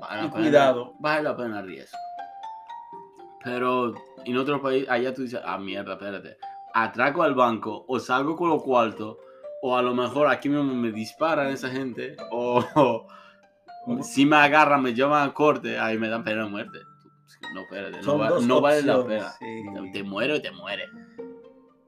Vale 0.00 0.22
Y 0.22 0.24
la 0.26 0.30
pena- 0.32 0.44
cuidado. 0.44 0.94
Vale 0.98 1.22
la 1.22 1.36
pena 1.36 1.60
el 1.60 1.66
riesgo. 1.66 1.96
Pero 3.42 3.94
en 4.24 4.36
otro 4.36 4.60
país, 4.60 4.86
allá 4.88 5.14
tú 5.14 5.22
dices, 5.22 5.40
ah, 5.44 5.58
mierda, 5.58 5.94
espérate. 5.94 6.36
Atraco 6.74 7.22
al 7.22 7.34
banco, 7.34 7.84
o 7.88 7.98
salgo 7.98 8.36
con 8.36 8.50
los 8.50 8.62
cuartos, 8.62 9.16
o 9.62 9.76
a 9.76 9.82
lo 9.82 9.94
mejor 9.94 10.28
aquí 10.28 10.48
mismo 10.48 10.72
me 10.74 10.92
disparan 10.92 11.48
esa 11.48 11.68
gente, 11.68 12.16
o, 12.30 12.62
o 12.76 13.06
si 14.02 14.24
me 14.26 14.36
agarran, 14.36 14.82
me 14.82 14.94
llevan 14.94 15.28
a 15.28 15.32
corte, 15.34 15.78
ahí 15.78 15.98
me 15.98 16.08
dan 16.08 16.22
pena 16.22 16.44
de 16.44 16.50
muerte. 16.50 16.78
No, 17.54 17.62
espérate, 17.62 17.96
no, 18.02 18.18
va- 18.18 18.28
no 18.46 18.60
vale 18.60 18.82
la 18.82 18.92
pena. 19.06 19.30
sí. 19.38 19.90
Te 19.92 20.02
muero 20.02 20.36
y 20.36 20.42
te 20.42 20.50
muere. 20.50 20.84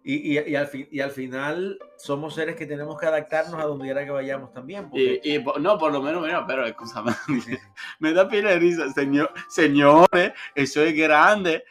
Y, 0.05 0.37
y- 0.37 0.51
y 0.51 0.57
al 0.57 0.67
fin- 0.67 0.89
y 0.91 1.01
al 1.01 1.11
final 1.13 1.79
somos 1.97 2.35
seres 2.35 2.57
que 2.57 2.67
tenemos 2.67 2.99
que 2.99 3.07
adaptarnos 3.07 3.55
a 3.61 3.65
donde 3.67 3.85
quiera 3.85 4.05
que 4.05 4.11
vayamos 4.11 4.53
también. 4.53 4.91
Porque, 4.91 5.21
Y, 5.23 5.37
y 5.37 5.45
no, 5.61 5.79
por 5.79 5.93
lo 5.93 6.03
menos, 6.03 6.23
mira, 6.23 6.45
pero 6.47 6.67
escúchame, 6.67 7.13
me 8.01 8.13
da 8.13 8.29
pena 8.29 8.51
de 8.51 8.59
risa, 8.59 8.91
señor, 8.93 9.31
señores, 9.49 10.33
eso 10.55 10.83
es 10.83 10.95
grande. 10.97 11.65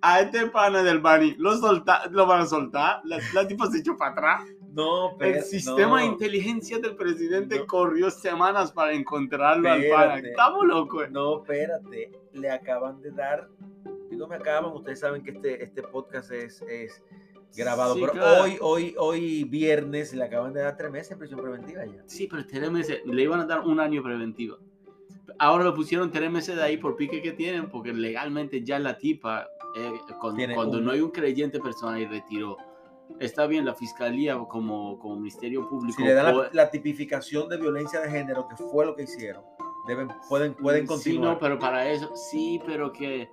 A 0.00 0.20
este 0.20 0.46
pana 0.46 0.82
del 0.84 1.00
Bani 1.00 1.34
lo, 1.38 1.56
solta, 1.56 2.06
lo 2.10 2.24
van 2.26 2.42
a 2.42 2.46
soltar, 2.46 3.00
la, 3.04 3.18
la 3.34 3.46
tipa 3.48 3.66
se 3.66 3.78
echó 3.78 3.96
para 3.96 4.12
atrás. 4.12 4.44
No, 4.72 5.10
El 5.12 5.16
pero, 5.18 5.42
sistema 5.42 6.00
de 6.00 6.06
no, 6.06 6.12
inteligencia 6.12 6.78
del 6.78 6.94
presidente 6.94 7.58
No. 7.58 7.66
corrió 7.66 8.10
semanas 8.10 8.70
para 8.70 8.92
encontrarlo 8.92 9.68
al 9.68 9.82
pana. 9.88 10.04
Espérate. 10.16 10.30
Estamos 10.30 10.66
locos. 10.66 11.10
No, 11.10 11.38
espérate. 11.42 12.12
Le 12.32 12.50
acaban 12.50 13.00
de 13.00 13.10
dar. 13.10 13.48
Digo, 14.10 14.28
me 14.28 14.36
acaban. 14.36 14.72
Ustedes 14.72 15.00
saben 15.00 15.22
que 15.24 15.30
este, 15.32 15.64
este 15.64 15.82
podcast 15.82 16.30
es, 16.30 16.62
es 16.62 17.02
grabado. 17.56 17.94
Sí, 17.94 18.00
pero 18.00 18.12
claro. 18.12 18.42
hoy, 18.42 18.58
hoy, 18.60 18.94
hoy, 18.98 19.44
viernes, 19.44 20.12
le 20.14 20.24
acaban 20.24 20.52
de 20.52 20.60
dar 20.60 20.76
tres 20.76 20.90
meses 20.90 21.10
de 21.10 21.16
prisión 21.16 21.40
preventiva 21.40 21.84
ya. 21.84 22.02
Sí, 22.06 22.26
pero 22.30 22.46
tres 22.46 22.70
meses, 22.70 23.00
le 23.04 23.22
iban 23.22 23.40
a 23.40 23.46
dar 23.46 23.60
un 23.60 23.80
año 23.80 24.02
preventivo. 24.02 24.58
Ahora 25.38 25.64
lo 25.64 25.74
pusieron 25.74 26.10
tres 26.10 26.30
meses 26.30 26.56
de 26.56 26.62
ahí 26.62 26.76
por 26.76 26.96
pique 26.96 27.22
que 27.22 27.32
tienen, 27.32 27.68
porque 27.68 27.92
legalmente 27.92 28.62
ya 28.64 28.78
la 28.78 28.98
tipa, 28.98 29.46
eh, 29.76 29.92
Tiene 30.36 30.54
cuando 30.54 30.78
un- 30.78 30.84
no 30.84 30.90
hay 30.92 31.00
un 31.00 31.10
creyente 31.10 31.60
personal 31.60 32.00
y 32.00 32.06
retiró, 32.06 32.56
está 33.20 33.46
bien, 33.46 33.64
la 33.64 33.74
fiscalía 33.74 34.36
como, 34.48 34.98
como 34.98 35.16
ministerio 35.16 35.68
público. 35.68 35.96
Si 35.98 36.04
le 36.04 36.14
dan 36.14 36.34
la, 36.52 36.70
tipificación 36.70 37.48
de 37.48 37.56
violencia 37.58 38.00
de 38.00 38.10
género, 38.10 38.48
que 38.48 38.56
fue 38.56 38.86
lo 38.86 38.96
que 38.96 39.02
hicieron, 39.04 39.44
deben, 39.86 40.08
pueden, 40.28 40.54
pueden 40.54 40.82
Sí, 40.82 40.86
continuar. 40.88 41.34
no, 41.34 41.38
pero 41.38 41.58
para 41.58 41.88
eso, 41.90 42.14
sí, 42.16 42.60
pero 42.66 42.92
que 42.92 43.28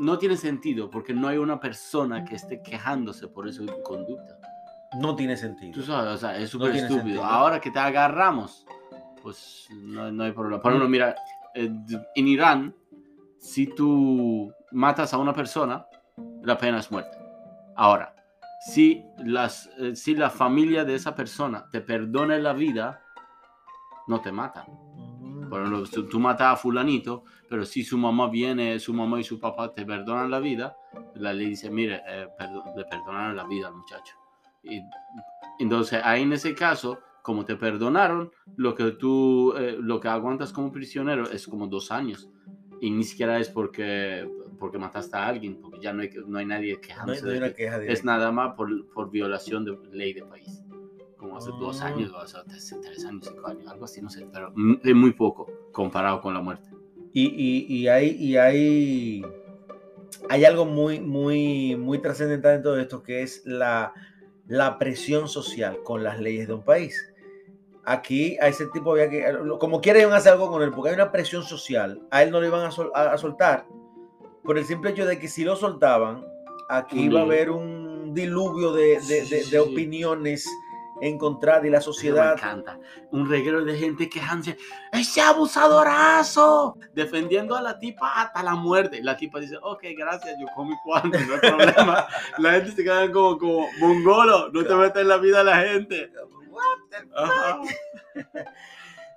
no 0.00 0.18
tiene 0.18 0.36
sentido, 0.36 0.90
porque 0.90 1.12
no 1.12 1.28
hay 1.28 1.36
una 1.36 1.60
persona 1.60 2.24
que 2.24 2.34
esté 2.34 2.62
quejándose 2.62 3.28
por 3.28 3.46
esa 3.46 3.62
conducta. 3.84 4.38
no 4.98 5.14
tiene 5.14 5.36
sentido. 5.36 5.72
Tú 5.72 5.82
sabes, 5.82 6.14
o 6.14 6.16
sea, 6.16 6.36
es 6.38 6.48
súper 6.48 6.74
estúpido. 6.74 6.98
sentido. 6.98 7.24
Ahora 7.24 7.60
que 7.60 7.70
te 7.70 7.78
agarramos, 7.78 8.66
pues 9.22 9.68
no, 9.70 10.10
no 10.10 10.24
hay 10.24 10.32
problema. 10.32 10.62
Por 10.62 10.72
ejemplo, 10.72 10.88
mira, 10.88 11.14
eh, 11.54 11.70
en 12.14 12.28
Irán, 12.28 12.74
si 13.38 13.66
tú 13.66 14.50
matas 14.72 15.12
a 15.12 15.18
una 15.18 15.34
persona, 15.34 15.86
la 16.42 16.56
pena 16.56 16.78
es 16.78 16.90
muerte. 16.90 17.18
Ahora, 17.76 18.14
si, 18.60 19.04
las, 19.18 19.68
eh, 19.78 19.94
si 19.94 20.14
la 20.14 20.30
familia 20.30 20.84
de 20.84 20.94
esa 20.94 21.14
persona 21.14 21.68
te 21.70 21.82
perdona 21.82 22.38
la 22.38 22.54
vida, 22.54 23.02
no 24.08 24.20
te 24.22 24.32
matan. 24.32 24.64
Por 25.50 25.60
ejemplo, 25.60 25.82
tú, 25.92 26.08
tú 26.08 26.20
matas 26.20 26.54
a 26.54 26.56
fulanito, 26.56 27.24
pero 27.48 27.64
si 27.66 27.82
su 27.84 27.98
mamá 27.98 28.28
viene, 28.30 28.78
su 28.78 28.94
mamá 28.94 29.20
y 29.20 29.24
su 29.24 29.40
papá 29.40 29.74
te 29.74 29.84
perdonan 29.84 30.30
la 30.30 30.40
vida, 30.40 30.76
la 31.16 31.32
ley 31.32 31.48
dice, 31.50 31.70
mire, 31.70 32.00
eh, 32.08 32.28
perdo- 32.38 32.64
le 32.76 32.84
perdonaron 32.84 33.36
la 33.36 33.44
vida 33.46 33.68
al 33.68 33.74
muchacho. 33.74 34.14
Y, 34.62 34.80
entonces, 35.58 36.00
ahí 36.04 36.22
en 36.22 36.32
ese 36.32 36.54
caso, 36.54 37.00
como 37.22 37.44
te 37.44 37.56
perdonaron, 37.56 38.30
lo 38.56 38.74
que 38.74 38.92
tú, 38.92 39.54
eh, 39.56 39.76
lo 39.80 40.00
que 40.00 40.08
aguantas 40.08 40.52
como 40.52 40.72
prisionero 40.72 41.30
es 41.30 41.46
como 41.46 41.66
dos 41.66 41.90
años. 41.90 42.28
Y 42.80 42.90
ni 42.90 43.04
siquiera 43.04 43.38
es 43.38 43.48
porque, 43.50 44.28
porque 44.58 44.78
mataste 44.78 45.16
a 45.16 45.26
alguien, 45.26 45.60
porque 45.60 45.80
ya 45.80 45.92
no 45.92 46.02
hay, 46.02 46.10
no 46.26 46.38
hay 46.38 46.46
nadie 46.46 46.72
No 46.72 46.76
hay, 46.76 46.80
quejándose. 46.80 47.26
no 47.26 47.32
hay 47.32 47.40
de 47.40 47.54
queja 47.54 47.82
es 47.82 48.04
nada 48.04 48.32
más 48.32 48.54
por, 48.54 48.68
por 48.92 49.10
violación 49.10 49.64
de 49.64 49.78
ley 49.92 50.12
de 50.14 50.22
país. 50.22 50.62
Como 51.20 51.36
hace 51.36 51.50
dos 51.50 51.82
Ah. 51.82 51.88
años, 51.88 52.10
o 52.12 52.18
hace 52.18 52.38
tres, 52.48 52.72
años, 53.04 53.28
cinco 53.28 53.46
años, 53.46 53.68
algo 53.68 53.84
así, 53.84 54.00
no 54.00 54.08
sé, 54.08 54.26
pero 54.32 54.48
es 54.82 54.94
muy 54.94 55.12
poco 55.12 55.46
comparado 55.70 56.20
con 56.22 56.32
la 56.32 56.40
muerte. 56.40 56.68
Y, 57.12 57.26
y, 57.26 57.66
y 57.76 57.88
hay, 57.88 58.08
y 58.18 58.36
hay, 58.38 59.22
hay 60.30 60.44
algo 60.46 60.64
muy, 60.64 60.98
muy, 60.98 61.76
muy 61.76 61.98
trascendental 61.98 62.54
en 62.56 62.62
todo 62.62 62.78
esto, 62.80 63.02
que 63.02 63.22
es 63.22 63.42
la, 63.44 63.92
la 64.46 64.78
presión 64.78 65.28
social 65.28 65.80
con 65.84 66.02
las 66.02 66.18
leyes 66.20 66.48
de 66.48 66.54
un 66.54 66.62
país. 66.62 67.06
Aquí 67.84 68.38
a 68.40 68.48
ese 68.48 68.66
tipo 68.68 68.92
había 68.92 69.10
que, 69.10 69.24
como 69.58 69.80
quiera 69.80 70.00
iban 70.00 70.12
a 70.14 70.16
hacer 70.16 70.32
algo 70.32 70.48
con 70.50 70.62
él, 70.62 70.70
porque 70.70 70.90
hay 70.90 70.94
una 70.94 71.12
presión 71.12 71.42
social. 71.42 72.00
A 72.10 72.22
él 72.22 72.30
no 72.30 72.40
lo 72.40 72.46
iban 72.46 72.64
a, 72.64 72.70
sol- 72.70 72.92
a- 72.94 73.12
a 73.12 73.18
soltar. 73.18 73.66
Por 74.44 74.56
el 74.56 74.64
simple 74.64 74.90
hecho 74.90 75.04
de 75.04 75.18
que 75.18 75.28
si 75.28 75.44
lo 75.44 75.54
soltaban, 75.56 76.24
aquí 76.68 77.02
iba 77.02 77.20
a 77.20 77.24
haber 77.24 77.50
un 77.50 78.14
diluvio 78.14 78.72
de, 78.72 79.00
de- 79.00 79.24
de- 79.28 79.44
de 79.50 79.64
sí. 79.64 79.74
Opiniones 81.00 81.14
encontradas 81.14 81.64
y 81.64 81.70
la 81.70 81.78
Eso 81.78 81.90
me 81.90 81.94
sociedad 81.94 82.32
encanta. 82.34 82.78
Un 83.10 83.28
reguero 83.28 83.64
de 83.64 83.76
gente 83.76 84.08
quejándose, 84.08 84.56
¡ese 84.92 85.20
abusadorazo! 85.20 86.76
Defendiendo 86.94 87.56
a 87.56 87.62
la 87.62 87.78
tipa 87.78 88.20
hasta 88.20 88.42
la 88.42 88.54
muerte. 88.54 89.02
La 89.02 89.16
tipa 89.16 89.40
dice, 89.40 89.56
ok, 89.62 89.82
gracias, 89.96 90.36
yo 90.40 90.46
con 90.54 90.68
mi 90.68 90.76
cuarto, 90.84 91.08
no 91.08 91.34
hay 91.34 91.40
problema. 91.40 92.06
la 92.38 92.52
gente 92.52 92.72
se 92.72 92.84
queda 92.84 93.10
como, 93.10 93.38
como, 93.38 93.66
mongolo, 93.78 94.50
no 94.50 94.64
te 94.64 94.74
metas 94.74 95.02
en 95.02 95.08
la 95.08 95.16
vida 95.18 95.38
de 95.38 95.44
la 95.44 95.56
gente. 95.60 96.12
Ajá. 97.14 97.60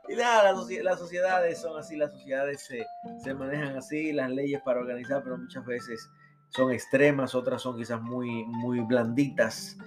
Y 0.09 0.15
nada, 0.15 0.51
las, 0.51 0.69
las 0.69 0.99
sociedades 0.99 1.61
son 1.61 1.79
así, 1.79 1.95
las 1.95 2.11
sociedades 2.11 2.61
se, 2.61 2.85
se 3.23 3.33
manejan 3.33 3.77
así, 3.77 4.11
las 4.11 4.29
leyes 4.29 4.61
para 4.61 4.81
organizar, 4.81 5.23
pero 5.23 5.37
muchas 5.37 5.65
veces 5.65 6.09
son 6.49 6.71
extremas, 6.71 7.33
otras 7.35 7.61
son 7.61 7.77
quizás 7.77 8.01
muy, 8.01 8.43
muy 8.45 8.81
blanditas. 8.81 9.77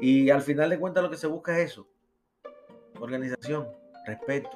Y 0.00 0.30
al 0.30 0.42
final 0.42 0.70
de 0.70 0.78
cuentas 0.78 1.02
lo 1.02 1.10
que 1.10 1.16
se 1.16 1.26
busca 1.26 1.58
es 1.58 1.72
eso, 1.72 1.88
organización, 3.00 3.68
respeto. 4.06 4.50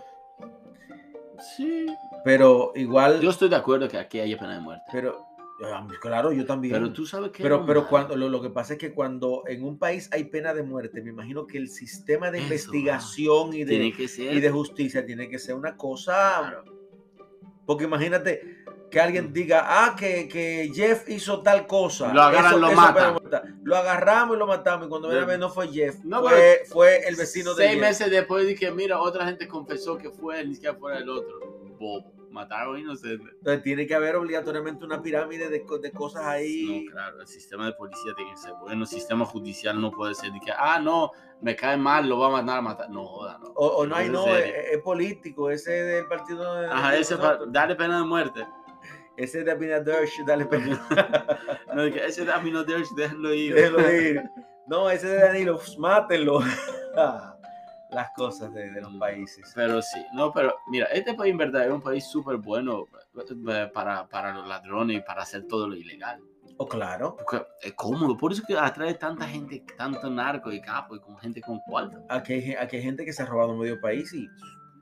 Sí. 1.57 1.87
Pero 2.25 2.73
igual, 2.77 3.21
Yo 3.21 3.31
estoy 3.31 3.49
de 3.49 3.57
acuerdo 3.57 3.89
que 3.89 3.99
aquí 3.99 4.21
haya 4.21 4.39
pena 4.39 4.55
de 4.55 4.61
muerte. 4.61 4.85
pero 4.93 5.27
ah, 5.65 5.87
claro, 6.01 6.33
yo 6.33 6.47
también. 6.47 6.75
Pero 6.75 6.93
tú 6.93 7.05
sabes 7.05 7.33
que... 7.33 7.43
Pero, 7.43 7.67
pero 7.67 7.89
cuando 7.89 8.17
lo, 8.17 8.29
lo 8.29 8.41
que 8.41 8.51
pasa 8.51 8.75
es 8.75 8.79
que 8.79 8.93
cuando 8.93 9.43
en 9.49 9.65
un 9.65 9.79
país 9.79 10.09
hay 10.13 10.25
pena 10.25 10.55
de 10.55 10.63
muerte, 10.63 11.03
me 11.03 11.11
imagino 11.11 11.47
que 11.47 11.59
el 11.59 11.69
sistema 11.69 12.31
de 12.31 12.39
Eso, 12.39 12.45
investigación 12.45 13.55
y 13.55 13.65
de, 13.65 13.93
y 14.19 14.41
de 14.41 14.51
justicia 14.51 15.05
tiene 15.05 15.29
que 15.29 15.39
ser 15.41 15.57
una 15.57 15.77
cosa. 15.77 16.39
Claro. 16.39 16.65
Porque 17.67 17.85
imagínate 17.85 18.63
que 18.93 19.01
alguien 19.01 19.33
diga, 19.33 19.65
ah, 19.67 19.97
que, 19.99 20.29
que 20.29 20.71
Jeff 20.75 21.09
hizo 21.09 21.43
tal 21.43 21.67
cosa. 21.67 22.13
Lo 22.13 22.23
agarran, 22.23 22.61
lo 22.61 22.69
es 22.69 22.77
matan. 22.77 23.15
de 23.15 23.21
muerte. 23.21 23.55
Lo 23.65 23.77
agarramos 23.77 24.37
y 24.37 24.39
lo 24.39 24.47
matamos. 24.47 24.87
Y 24.87 24.91
cuando 24.91 25.09
ver, 25.09 25.39
no 25.39 25.49
fue 25.49 25.69
Jeff, 25.69 25.97
No, 26.05 26.21
fue, 26.21 26.63
fue 26.69 27.09
el 27.09 27.17
vecino 27.17 27.55
de 27.55 27.65
Seis 27.65 27.73
Jeff. 27.73 27.81
meses 27.81 28.11
después 28.11 28.47
dije, 28.47 28.71
mira, 28.71 29.01
otra 29.01 29.25
gente 29.25 29.49
confesó 29.49 29.97
que 29.97 30.11
fue 30.11 30.41
él, 30.41 30.51
ni 30.51 30.57
siquiera 30.57 30.77
fuera 30.77 30.99
el 30.99 31.09
otro. 31.09 31.41
Bobo. 31.79 32.13
Mataron 32.31 32.79
inocentes. 32.79 33.29
Entonces 33.39 33.63
tiene 33.63 33.87
que 33.87 33.95
haber 33.95 34.17
obligatoriamente 34.17 34.85
una 34.87 35.03
pirámide 35.03 35.51
de, 35.51 35.65
de 35.81 35.93
cosas 35.93 36.25
ahí. 36.25 36.85
No, 36.87 36.93
claro, 36.93 37.21
el 37.21 37.27
sistema 37.27 37.67
de 37.67 37.73
policía 37.73 38.13
tiene 38.17 38.31
que 38.31 38.37
ser 38.39 38.53
bueno. 38.61 38.83
El 38.83 38.89
sistema 38.89 39.25
judicial 39.27 39.79
no 39.79 39.91
puede 39.91 40.15
ser 40.15 40.33
de 40.33 40.41
que, 40.41 40.51
ah, 40.51 40.79
no, 40.81 41.13
me 41.43 41.55
cae 41.57 41.77
mal, 41.77 42.09
lo 42.09 42.19
va 42.19 42.29
a 42.29 42.43
matar, 42.43 42.59
a 42.59 42.63
matar. 42.63 42.89
No, 42.91 43.05
joda, 43.05 43.39
no. 43.39 43.49
O, 43.55 43.67
o 43.79 43.87
no 43.87 43.97
hay, 43.97 44.07
Es 44.07 44.13
no, 44.13 44.27
es, 44.35 44.53
es 44.73 44.79
político, 44.83 45.51
ese 45.51 45.73
del 45.73 46.07
partido 46.07 46.55
de. 46.55 46.67
Ajá, 46.69 46.93
de 46.93 47.01
ese 47.01 47.17
dale 47.49 47.75
pena 47.75 47.99
de 47.99 48.05
muerte. 48.05 48.47
Ese 49.17 49.45
de 49.45 49.53
Abinadersh, 49.53 50.25
dale 50.27 50.47
pena. 50.47 50.81
No, 51.75 51.83
de 51.83 51.93
que 51.93 52.05
ese 52.05 52.27
de 52.27 52.33
Aminodersh, 52.33 52.91
déjenlo 52.95 53.33
ir. 53.33 53.55
Déjelo 53.55 53.91
ir. 53.91 54.23
No, 54.67 54.91
ese 54.91 55.09
de 55.09 55.21
Danilo, 55.21 55.57
pues, 55.57 55.79
mátenlo. 55.79 56.41
Las 57.91 58.11
cosas 58.17 58.53
de, 58.55 58.71
de 58.71 58.81
los 58.81 58.95
países. 58.97 59.53
Pero 59.55 59.83
sí, 59.83 60.03
no, 60.15 60.33
pero 60.33 60.55
mira, 60.69 60.87
este 60.87 61.13
país 61.13 61.33
en 61.33 61.39
verdad 61.39 61.67
es 61.67 61.73
un 61.73 61.83
país 61.83 62.05
súper 62.07 62.39
bueno 62.39 62.87
eh, 63.19 63.71
para, 63.73 64.09
para 64.09 64.33
los 64.33 64.47
ladrones 64.49 64.97
y 64.97 65.01
para 65.01 65.23
hacer 65.23 65.47
todo 65.47 65.69
lo 65.69 65.75
ilegal. 65.75 66.19
Oh, 66.57 66.67
claro. 66.67 67.17
Porque 67.17 67.45
es 67.61 67.73
cómodo, 67.75 68.17
por 68.17 68.33
eso 68.33 68.43
que 68.47 68.57
atrae 68.57 68.95
tanta 68.95 69.27
gente, 69.27 69.65
tanto 69.77 70.09
narco 70.09 70.53
y 70.53 70.61
capo 70.61 70.97
y 70.97 71.01
con 71.01 71.19
gente 71.19 71.41
con 71.43 71.61
cuarto. 71.61 72.03
Aquí 72.09 72.55
aquí 72.55 72.77
hay 72.77 72.83
gente 72.83 73.05
que 73.05 73.13
se 73.13 73.23
ha 73.23 73.27
robado 73.27 73.55
medio 73.55 73.81
país 73.81 74.13
y 74.15 74.27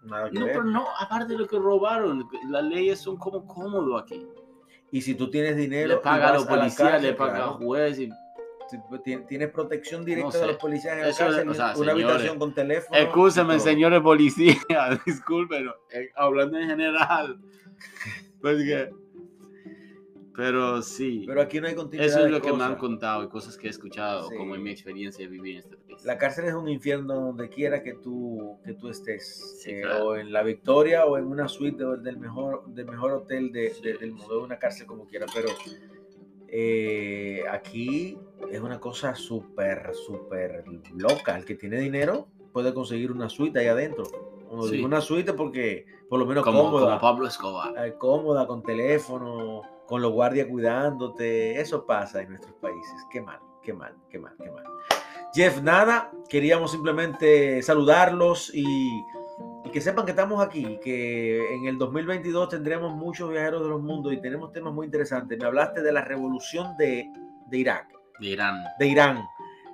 nada 0.03 0.31
que 0.31 0.39
No, 0.39 0.45
ver. 0.47 0.55
pero 0.55 0.65
no, 0.65 0.87
aparte 0.99 1.33
de 1.33 1.39
lo 1.39 1.47
que 1.47 1.59
robaron, 1.59 2.29
las 2.49 2.65
leyes 2.65 2.99
son 3.01 3.17
como 3.17 3.47
cómodos 3.47 4.03
aquí. 4.03 4.27
Y 4.93 5.01
si 5.03 5.15
tú 5.15 5.31
tienes 5.31 5.57
dinero, 5.57 5.89
Le 5.89 5.97
paga 5.99 6.31
a 6.31 6.35
los 6.35 6.47
policías, 6.47 7.01
le 7.03 7.13
paga 7.15 7.35
claro. 7.35 7.51
al 7.53 7.57
juez 7.65 7.99
y 8.01 8.11
Tienes 9.27 9.51
protección 9.51 10.05
directa 10.05 10.27
No 10.29 10.33
de 10.33 10.39
sé. 10.39 10.47
los 10.47 10.57
policías 10.59 10.95
en 10.95 11.01
la 11.03 11.09
Eso, 11.09 11.25
cárcel, 11.25 11.49
o 11.49 11.55
sea, 11.55 11.65
una 11.67 11.75
señores, 11.75 12.05
habitación 12.05 12.39
con 12.39 12.55
teléfono. 12.55 12.99
Todo. 13.13 13.59
señores 13.59 14.01
policías, 14.01 14.57
disculpen, 15.07 15.69
eh, 15.93 16.09
hablando 16.15 16.57
en 16.57 16.69
general. 16.69 17.41
Porque, 18.41 18.91
pero 20.37 20.81
sí, 20.83 21.25
Pero 21.27 21.41
aquí 21.43 21.61
no 21.61 21.67
hay 21.67 21.75
continuidad. 21.75 22.07
eso 22.11 22.19
es 22.21 22.25
de 22.27 22.31
lo 22.31 22.41
que 22.41 22.53
me 22.53 22.63
han 22.65 22.77
contado 22.77 23.25
y 23.25 23.29
cosas 23.29 23.57
que 23.57 23.67
he 23.67 23.71
escuchado, 23.71 24.29
Sí. 24.29 24.37
como 24.37 24.55
en 24.55 24.63
mi 24.63 24.71
experiencia 24.71 25.25
de 25.25 25.31
vivir 25.31 25.55
en 25.55 25.59
este 25.61 25.77
país. 25.77 26.05
La 26.05 26.17
cárcel 26.19 26.45
es 26.47 26.55
un 26.55 26.69
infierno 26.69 27.15
donde 27.15 27.49
quiera 27.49 27.83
que 27.83 27.95
tú, 27.95 28.59
que 28.65 28.75
tú 28.75 28.89
estés, 28.89 29.61
Sí, 29.63 29.71
eh, 29.73 29.81
claro. 29.83 30.07
o 30.07 30.17
en 30.17 30.33
la 30.33 30.43
Victoria 30.43 31.05
o 31.07 31.19
en 31.19 31.25
una 31.27 31.49
suite 31.49 31.85
de- 31.85 31.97
del 31.99 32.17
mejor, 32.19 32.65
del 32.69 32.87
mejor 32.87 33.13
hotel 33.13 33.51
de- 33.53 33.71
Sí, 33.71 33.83
de- 33.83 33.95
del 33.99 34.13
mundo, 34.13 34.39
sí. 34.39 34.45
una 34.45 34.59
cárcel 34.59 34.87
como 34.87 35.07
quiera, 35.07 35.27
pero 35.35 35.49
eh, 36.49 37.43
aquí 37.51 38.19
es 38.51 38.61
una 38.61 38.81
cosa 38.81 39.15
súper, 39.15 39.93
súper 39.95 40.65
loca. 40.97 41.37
El 41.37 41.45
que 41.45 41.55
tiene 41.55 41.79
dinero 41.79 42.29
puede 42.53 42.75
conseguir 42.75 43.13
una 43.13 43.29
suite 43.29 43.59
ahí 43.61 43.67
adentro. 43.67 44.05
Sí. 44.65 44.73
digo 44.73 44.87
una 44.87 45.01
suite 45.01 45.33
porque 45.35 45.87
por 46.09 46.19
lo 46.19 46.27
menos 46.27 46.43
como, 46.43 46.65
cómoda, 46.65 46.87
como 46.87 47.01
Pablo 47.01 47.29
Escobar. 47.29 47.87
eh, 47.87 47.95
cómoda, 47.97 48.49
con 48.49 48.65
teléfono, 48.65 49.63
con 49.91 50.01
los 50.01 50.13
guardias 50.13 50.47
cuidándote. 50.47 51.61
Eso 51.61 51.85
pasa 51.85 52.23
en 52.23 52.29
nuestros 52.29 52.55
países. 52.55 53.05
Qué 53.11 53.21
mal, 53.21 53.41
qué 53.61 53.75
mal, 53.75 53.93
qué 54.09 54.21
mal, 54.21 54.37
qué 54.41 54.49
mal. 54.49 54.65
Jeff, 55.35 55.61
nada, 55.63 56.13
queríamos 56.29 56.71
simplemente 56.71 57.61
saludarlos 57.61 58.55
y, 58.55 58.65
y 59.65 59.71
que 59.73 59.81
sepan 59.81 60.05
que 60.05 60.13
estamos 60.13 60.41
aquí, 60.41 60.79
que 60.81 61.55
en 61.57 61.67
el 61.67 61.77
2022 61.77 62.51
tendremos 62.51 62.95
muchos 62.95 63.31
viajeros 63.31 63.65
de 63.65 63.69
los 63.69 63.83
mundos 63.83 64.13
y 64.13 64.21
tenemos 64.21 64.53
temas 64.53 64.73
muy 64.73 64.87
interesantes. 64.87 65.37
Me 65.37 65.47
hablaste 65.47 65.83
de 65.83 65.91
la 65.91 66.05
revolución 66.05 66.77
de, 66.77 67.11
de 67.49 67.59
Irak, 67.59 67.89
de 68.21 68.29
Irán. 68.29 68.63
de 68.79 68.87
Irán. 68.87 69.25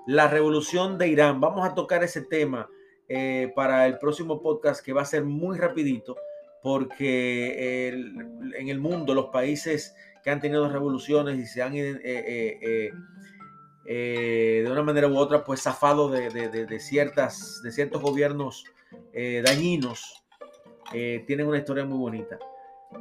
la 0.07 0.29
revolución 0.29 0.97
de 0.97 1.09
Irán. 1.09 1.43
Vamos 1.43 1.69
a 1.69 1.75
tocar 1.75 2.03
ese 2.03 2.23
tema 2.23 2.71
eh, 3.07 3.53
para 3.55 3.87
el 3.87 3.99
próximo 3.99 4.41
podcast 4.41 4.83
que 4.83 4.95
va 4.95 5.03
a 5.03 5.07
ser 5.07 5.25
muy 5.25 5.59
rapidito 5.59 6.17
porque 6.67 7.87
en 8.59 8.69
el 8.69 8.81
mundo 8.81 9.15
los 9.15 9.27
países 9.27 9.95
que 10.25 10.31
han 10.31 10.41
tenido 10.41 10.69
revoluciones 10.69 11.39
y 11.39 11.47
se 11.47 11.63
han 11.63 11.77
eh, 11.77 12.91
eh, 13.85 14.63
de 14.65 14.69
una 14.69 14.83
manera 14.83 15.07
u 15.07 15.17
otra 15.17 15.45
pues 15.45 15.63
zafado 15.63 16.09
de, 16.09 16.81
ciertas, 16.81 17.61
de 17.63 17.71
ciertos 17.71 18.03
gobiernos 18.03 18.65
dañinos 19.45 20.25
tienen 20.91 21.47
una 21.47 21.59
historia 21.59 21.85
muy 21.85 21.99
bonita. 21.99 22.37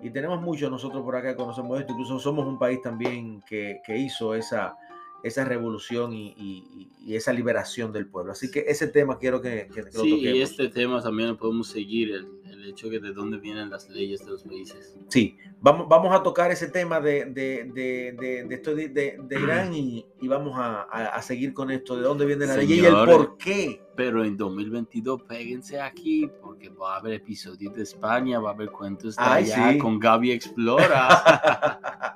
Y 0.04 0.12
tenemos 0.12 0.40
muchos 0.44 0.70
nosotros 0.70 1.02
por 1.04 1.16
acá 1.16 1.30
que 1.30 1.36
conocemos 1.36 1.80
esto, 1.80 1.94
incluso 1.94 2.20
somos 2.20 2.46
un 2.46 2.60
país 2.60 2.84
también 2.84 3.42
que, 3.48 3.82
que 3.84 3.98
hizo 3.98 4.36
esa, 4.36 4.78
esa 5.26 5.44
revolución 5.44 6.14
y, 6.14 6.92
esa 7.08 7.34
liberación 7.34 7.92
del 7.92 8.06
pueblo. 8.08 8.32
Así 8.32 8.52
que 8.52 8.66
ese 8.68 8.88
tema 8.88 9.18
quiero 9.18 9.42
que, 9.42 9.68
que, 9.74 9.92
sí, 9.92 10.20
y 10.20 10.42
este 10.42 10.70
tema 10.70 11.02
también 11.02 11.30
lo 11.30 11.38
podemos 11.38 11.68
seguir, 11.68 12.12
el, 12.12 12.28
el, 12.52 12.66
hecho 12.66 12.90
de 12.90 13.00
de 13.00 13.14
dónde 13.14 13.38
vienen 13.38 13.70
las 13.70 13.90
leyes 13.90 14.26
de 14.26 14.32
los 14.32 14.44
países. 14.44 14.96
Sí, 15.10 15.38
vamos, 15.62 15.88
vamos 15.88 16.16
a 16.16 16.24
tocar 16.24 16.52
ese 16.52 16.68
tema 16.68 17.00
de, 17.00 17.26
de, 17.26 17.72
de, 17.74 18.46
de 18.48 18.56
esto 18.56 18.74
de, 18.76 19.20
Irán 19.30 19.74
y, 19.74 20.06
vamos 20.22 20.54
a, 20.56 20.82
a, 20.84 21.22
seguir 21.22 21.54
con 21.54 21.72
esto, 21.72 21.96
de 21.96 22.04
dónde 22.04 22.26
viene 22.26 22.46
la 22.46 22.58
ley 22.58 22.74
y 22.74 22.86
el 22.86 22.94
por 22.94 23.38
qué. 23.38 23.82
Pero 23.96 24.26
en 24.26 24.36
2022 24.36 25.24
péguense 25.24 25.80
aquí 25.80 26.30
porque 26.42 26.70
va 26.70 26.96
a 26.96 26.98
haber 26.98 27.14
episodios 27.14 27.74
de 27.74 27.84
España, 27.84 28.40
va 28.40 28.50
a 28.50 28.54
haber 28.54 28.70
cuentos 28.70 29.16
de 29.16 29.24
allá 29.24 29.78
con 29.78 30.00
Gaby 30.00 30.32
Explora. 30.32 32.16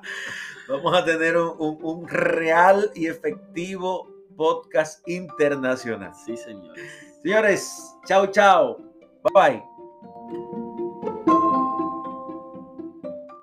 Vamos 0.70 0.96
a 0.96 1.04
tener 1.04 1.36
un, 1.36 2.06
real 2.06 2.92
y 2.94 3.06
efectivo 3.06 4.08
podcast 4.36 5.06
internacional. 5.08 6.12
Sí, 6.14 6.36
señores. 6.36 6.82
Señores, 7.22 7.96
chao, 8.06 8.26
chao. 8.28 8.78
Bye 9.22 9.32
bye. 9.34 9.69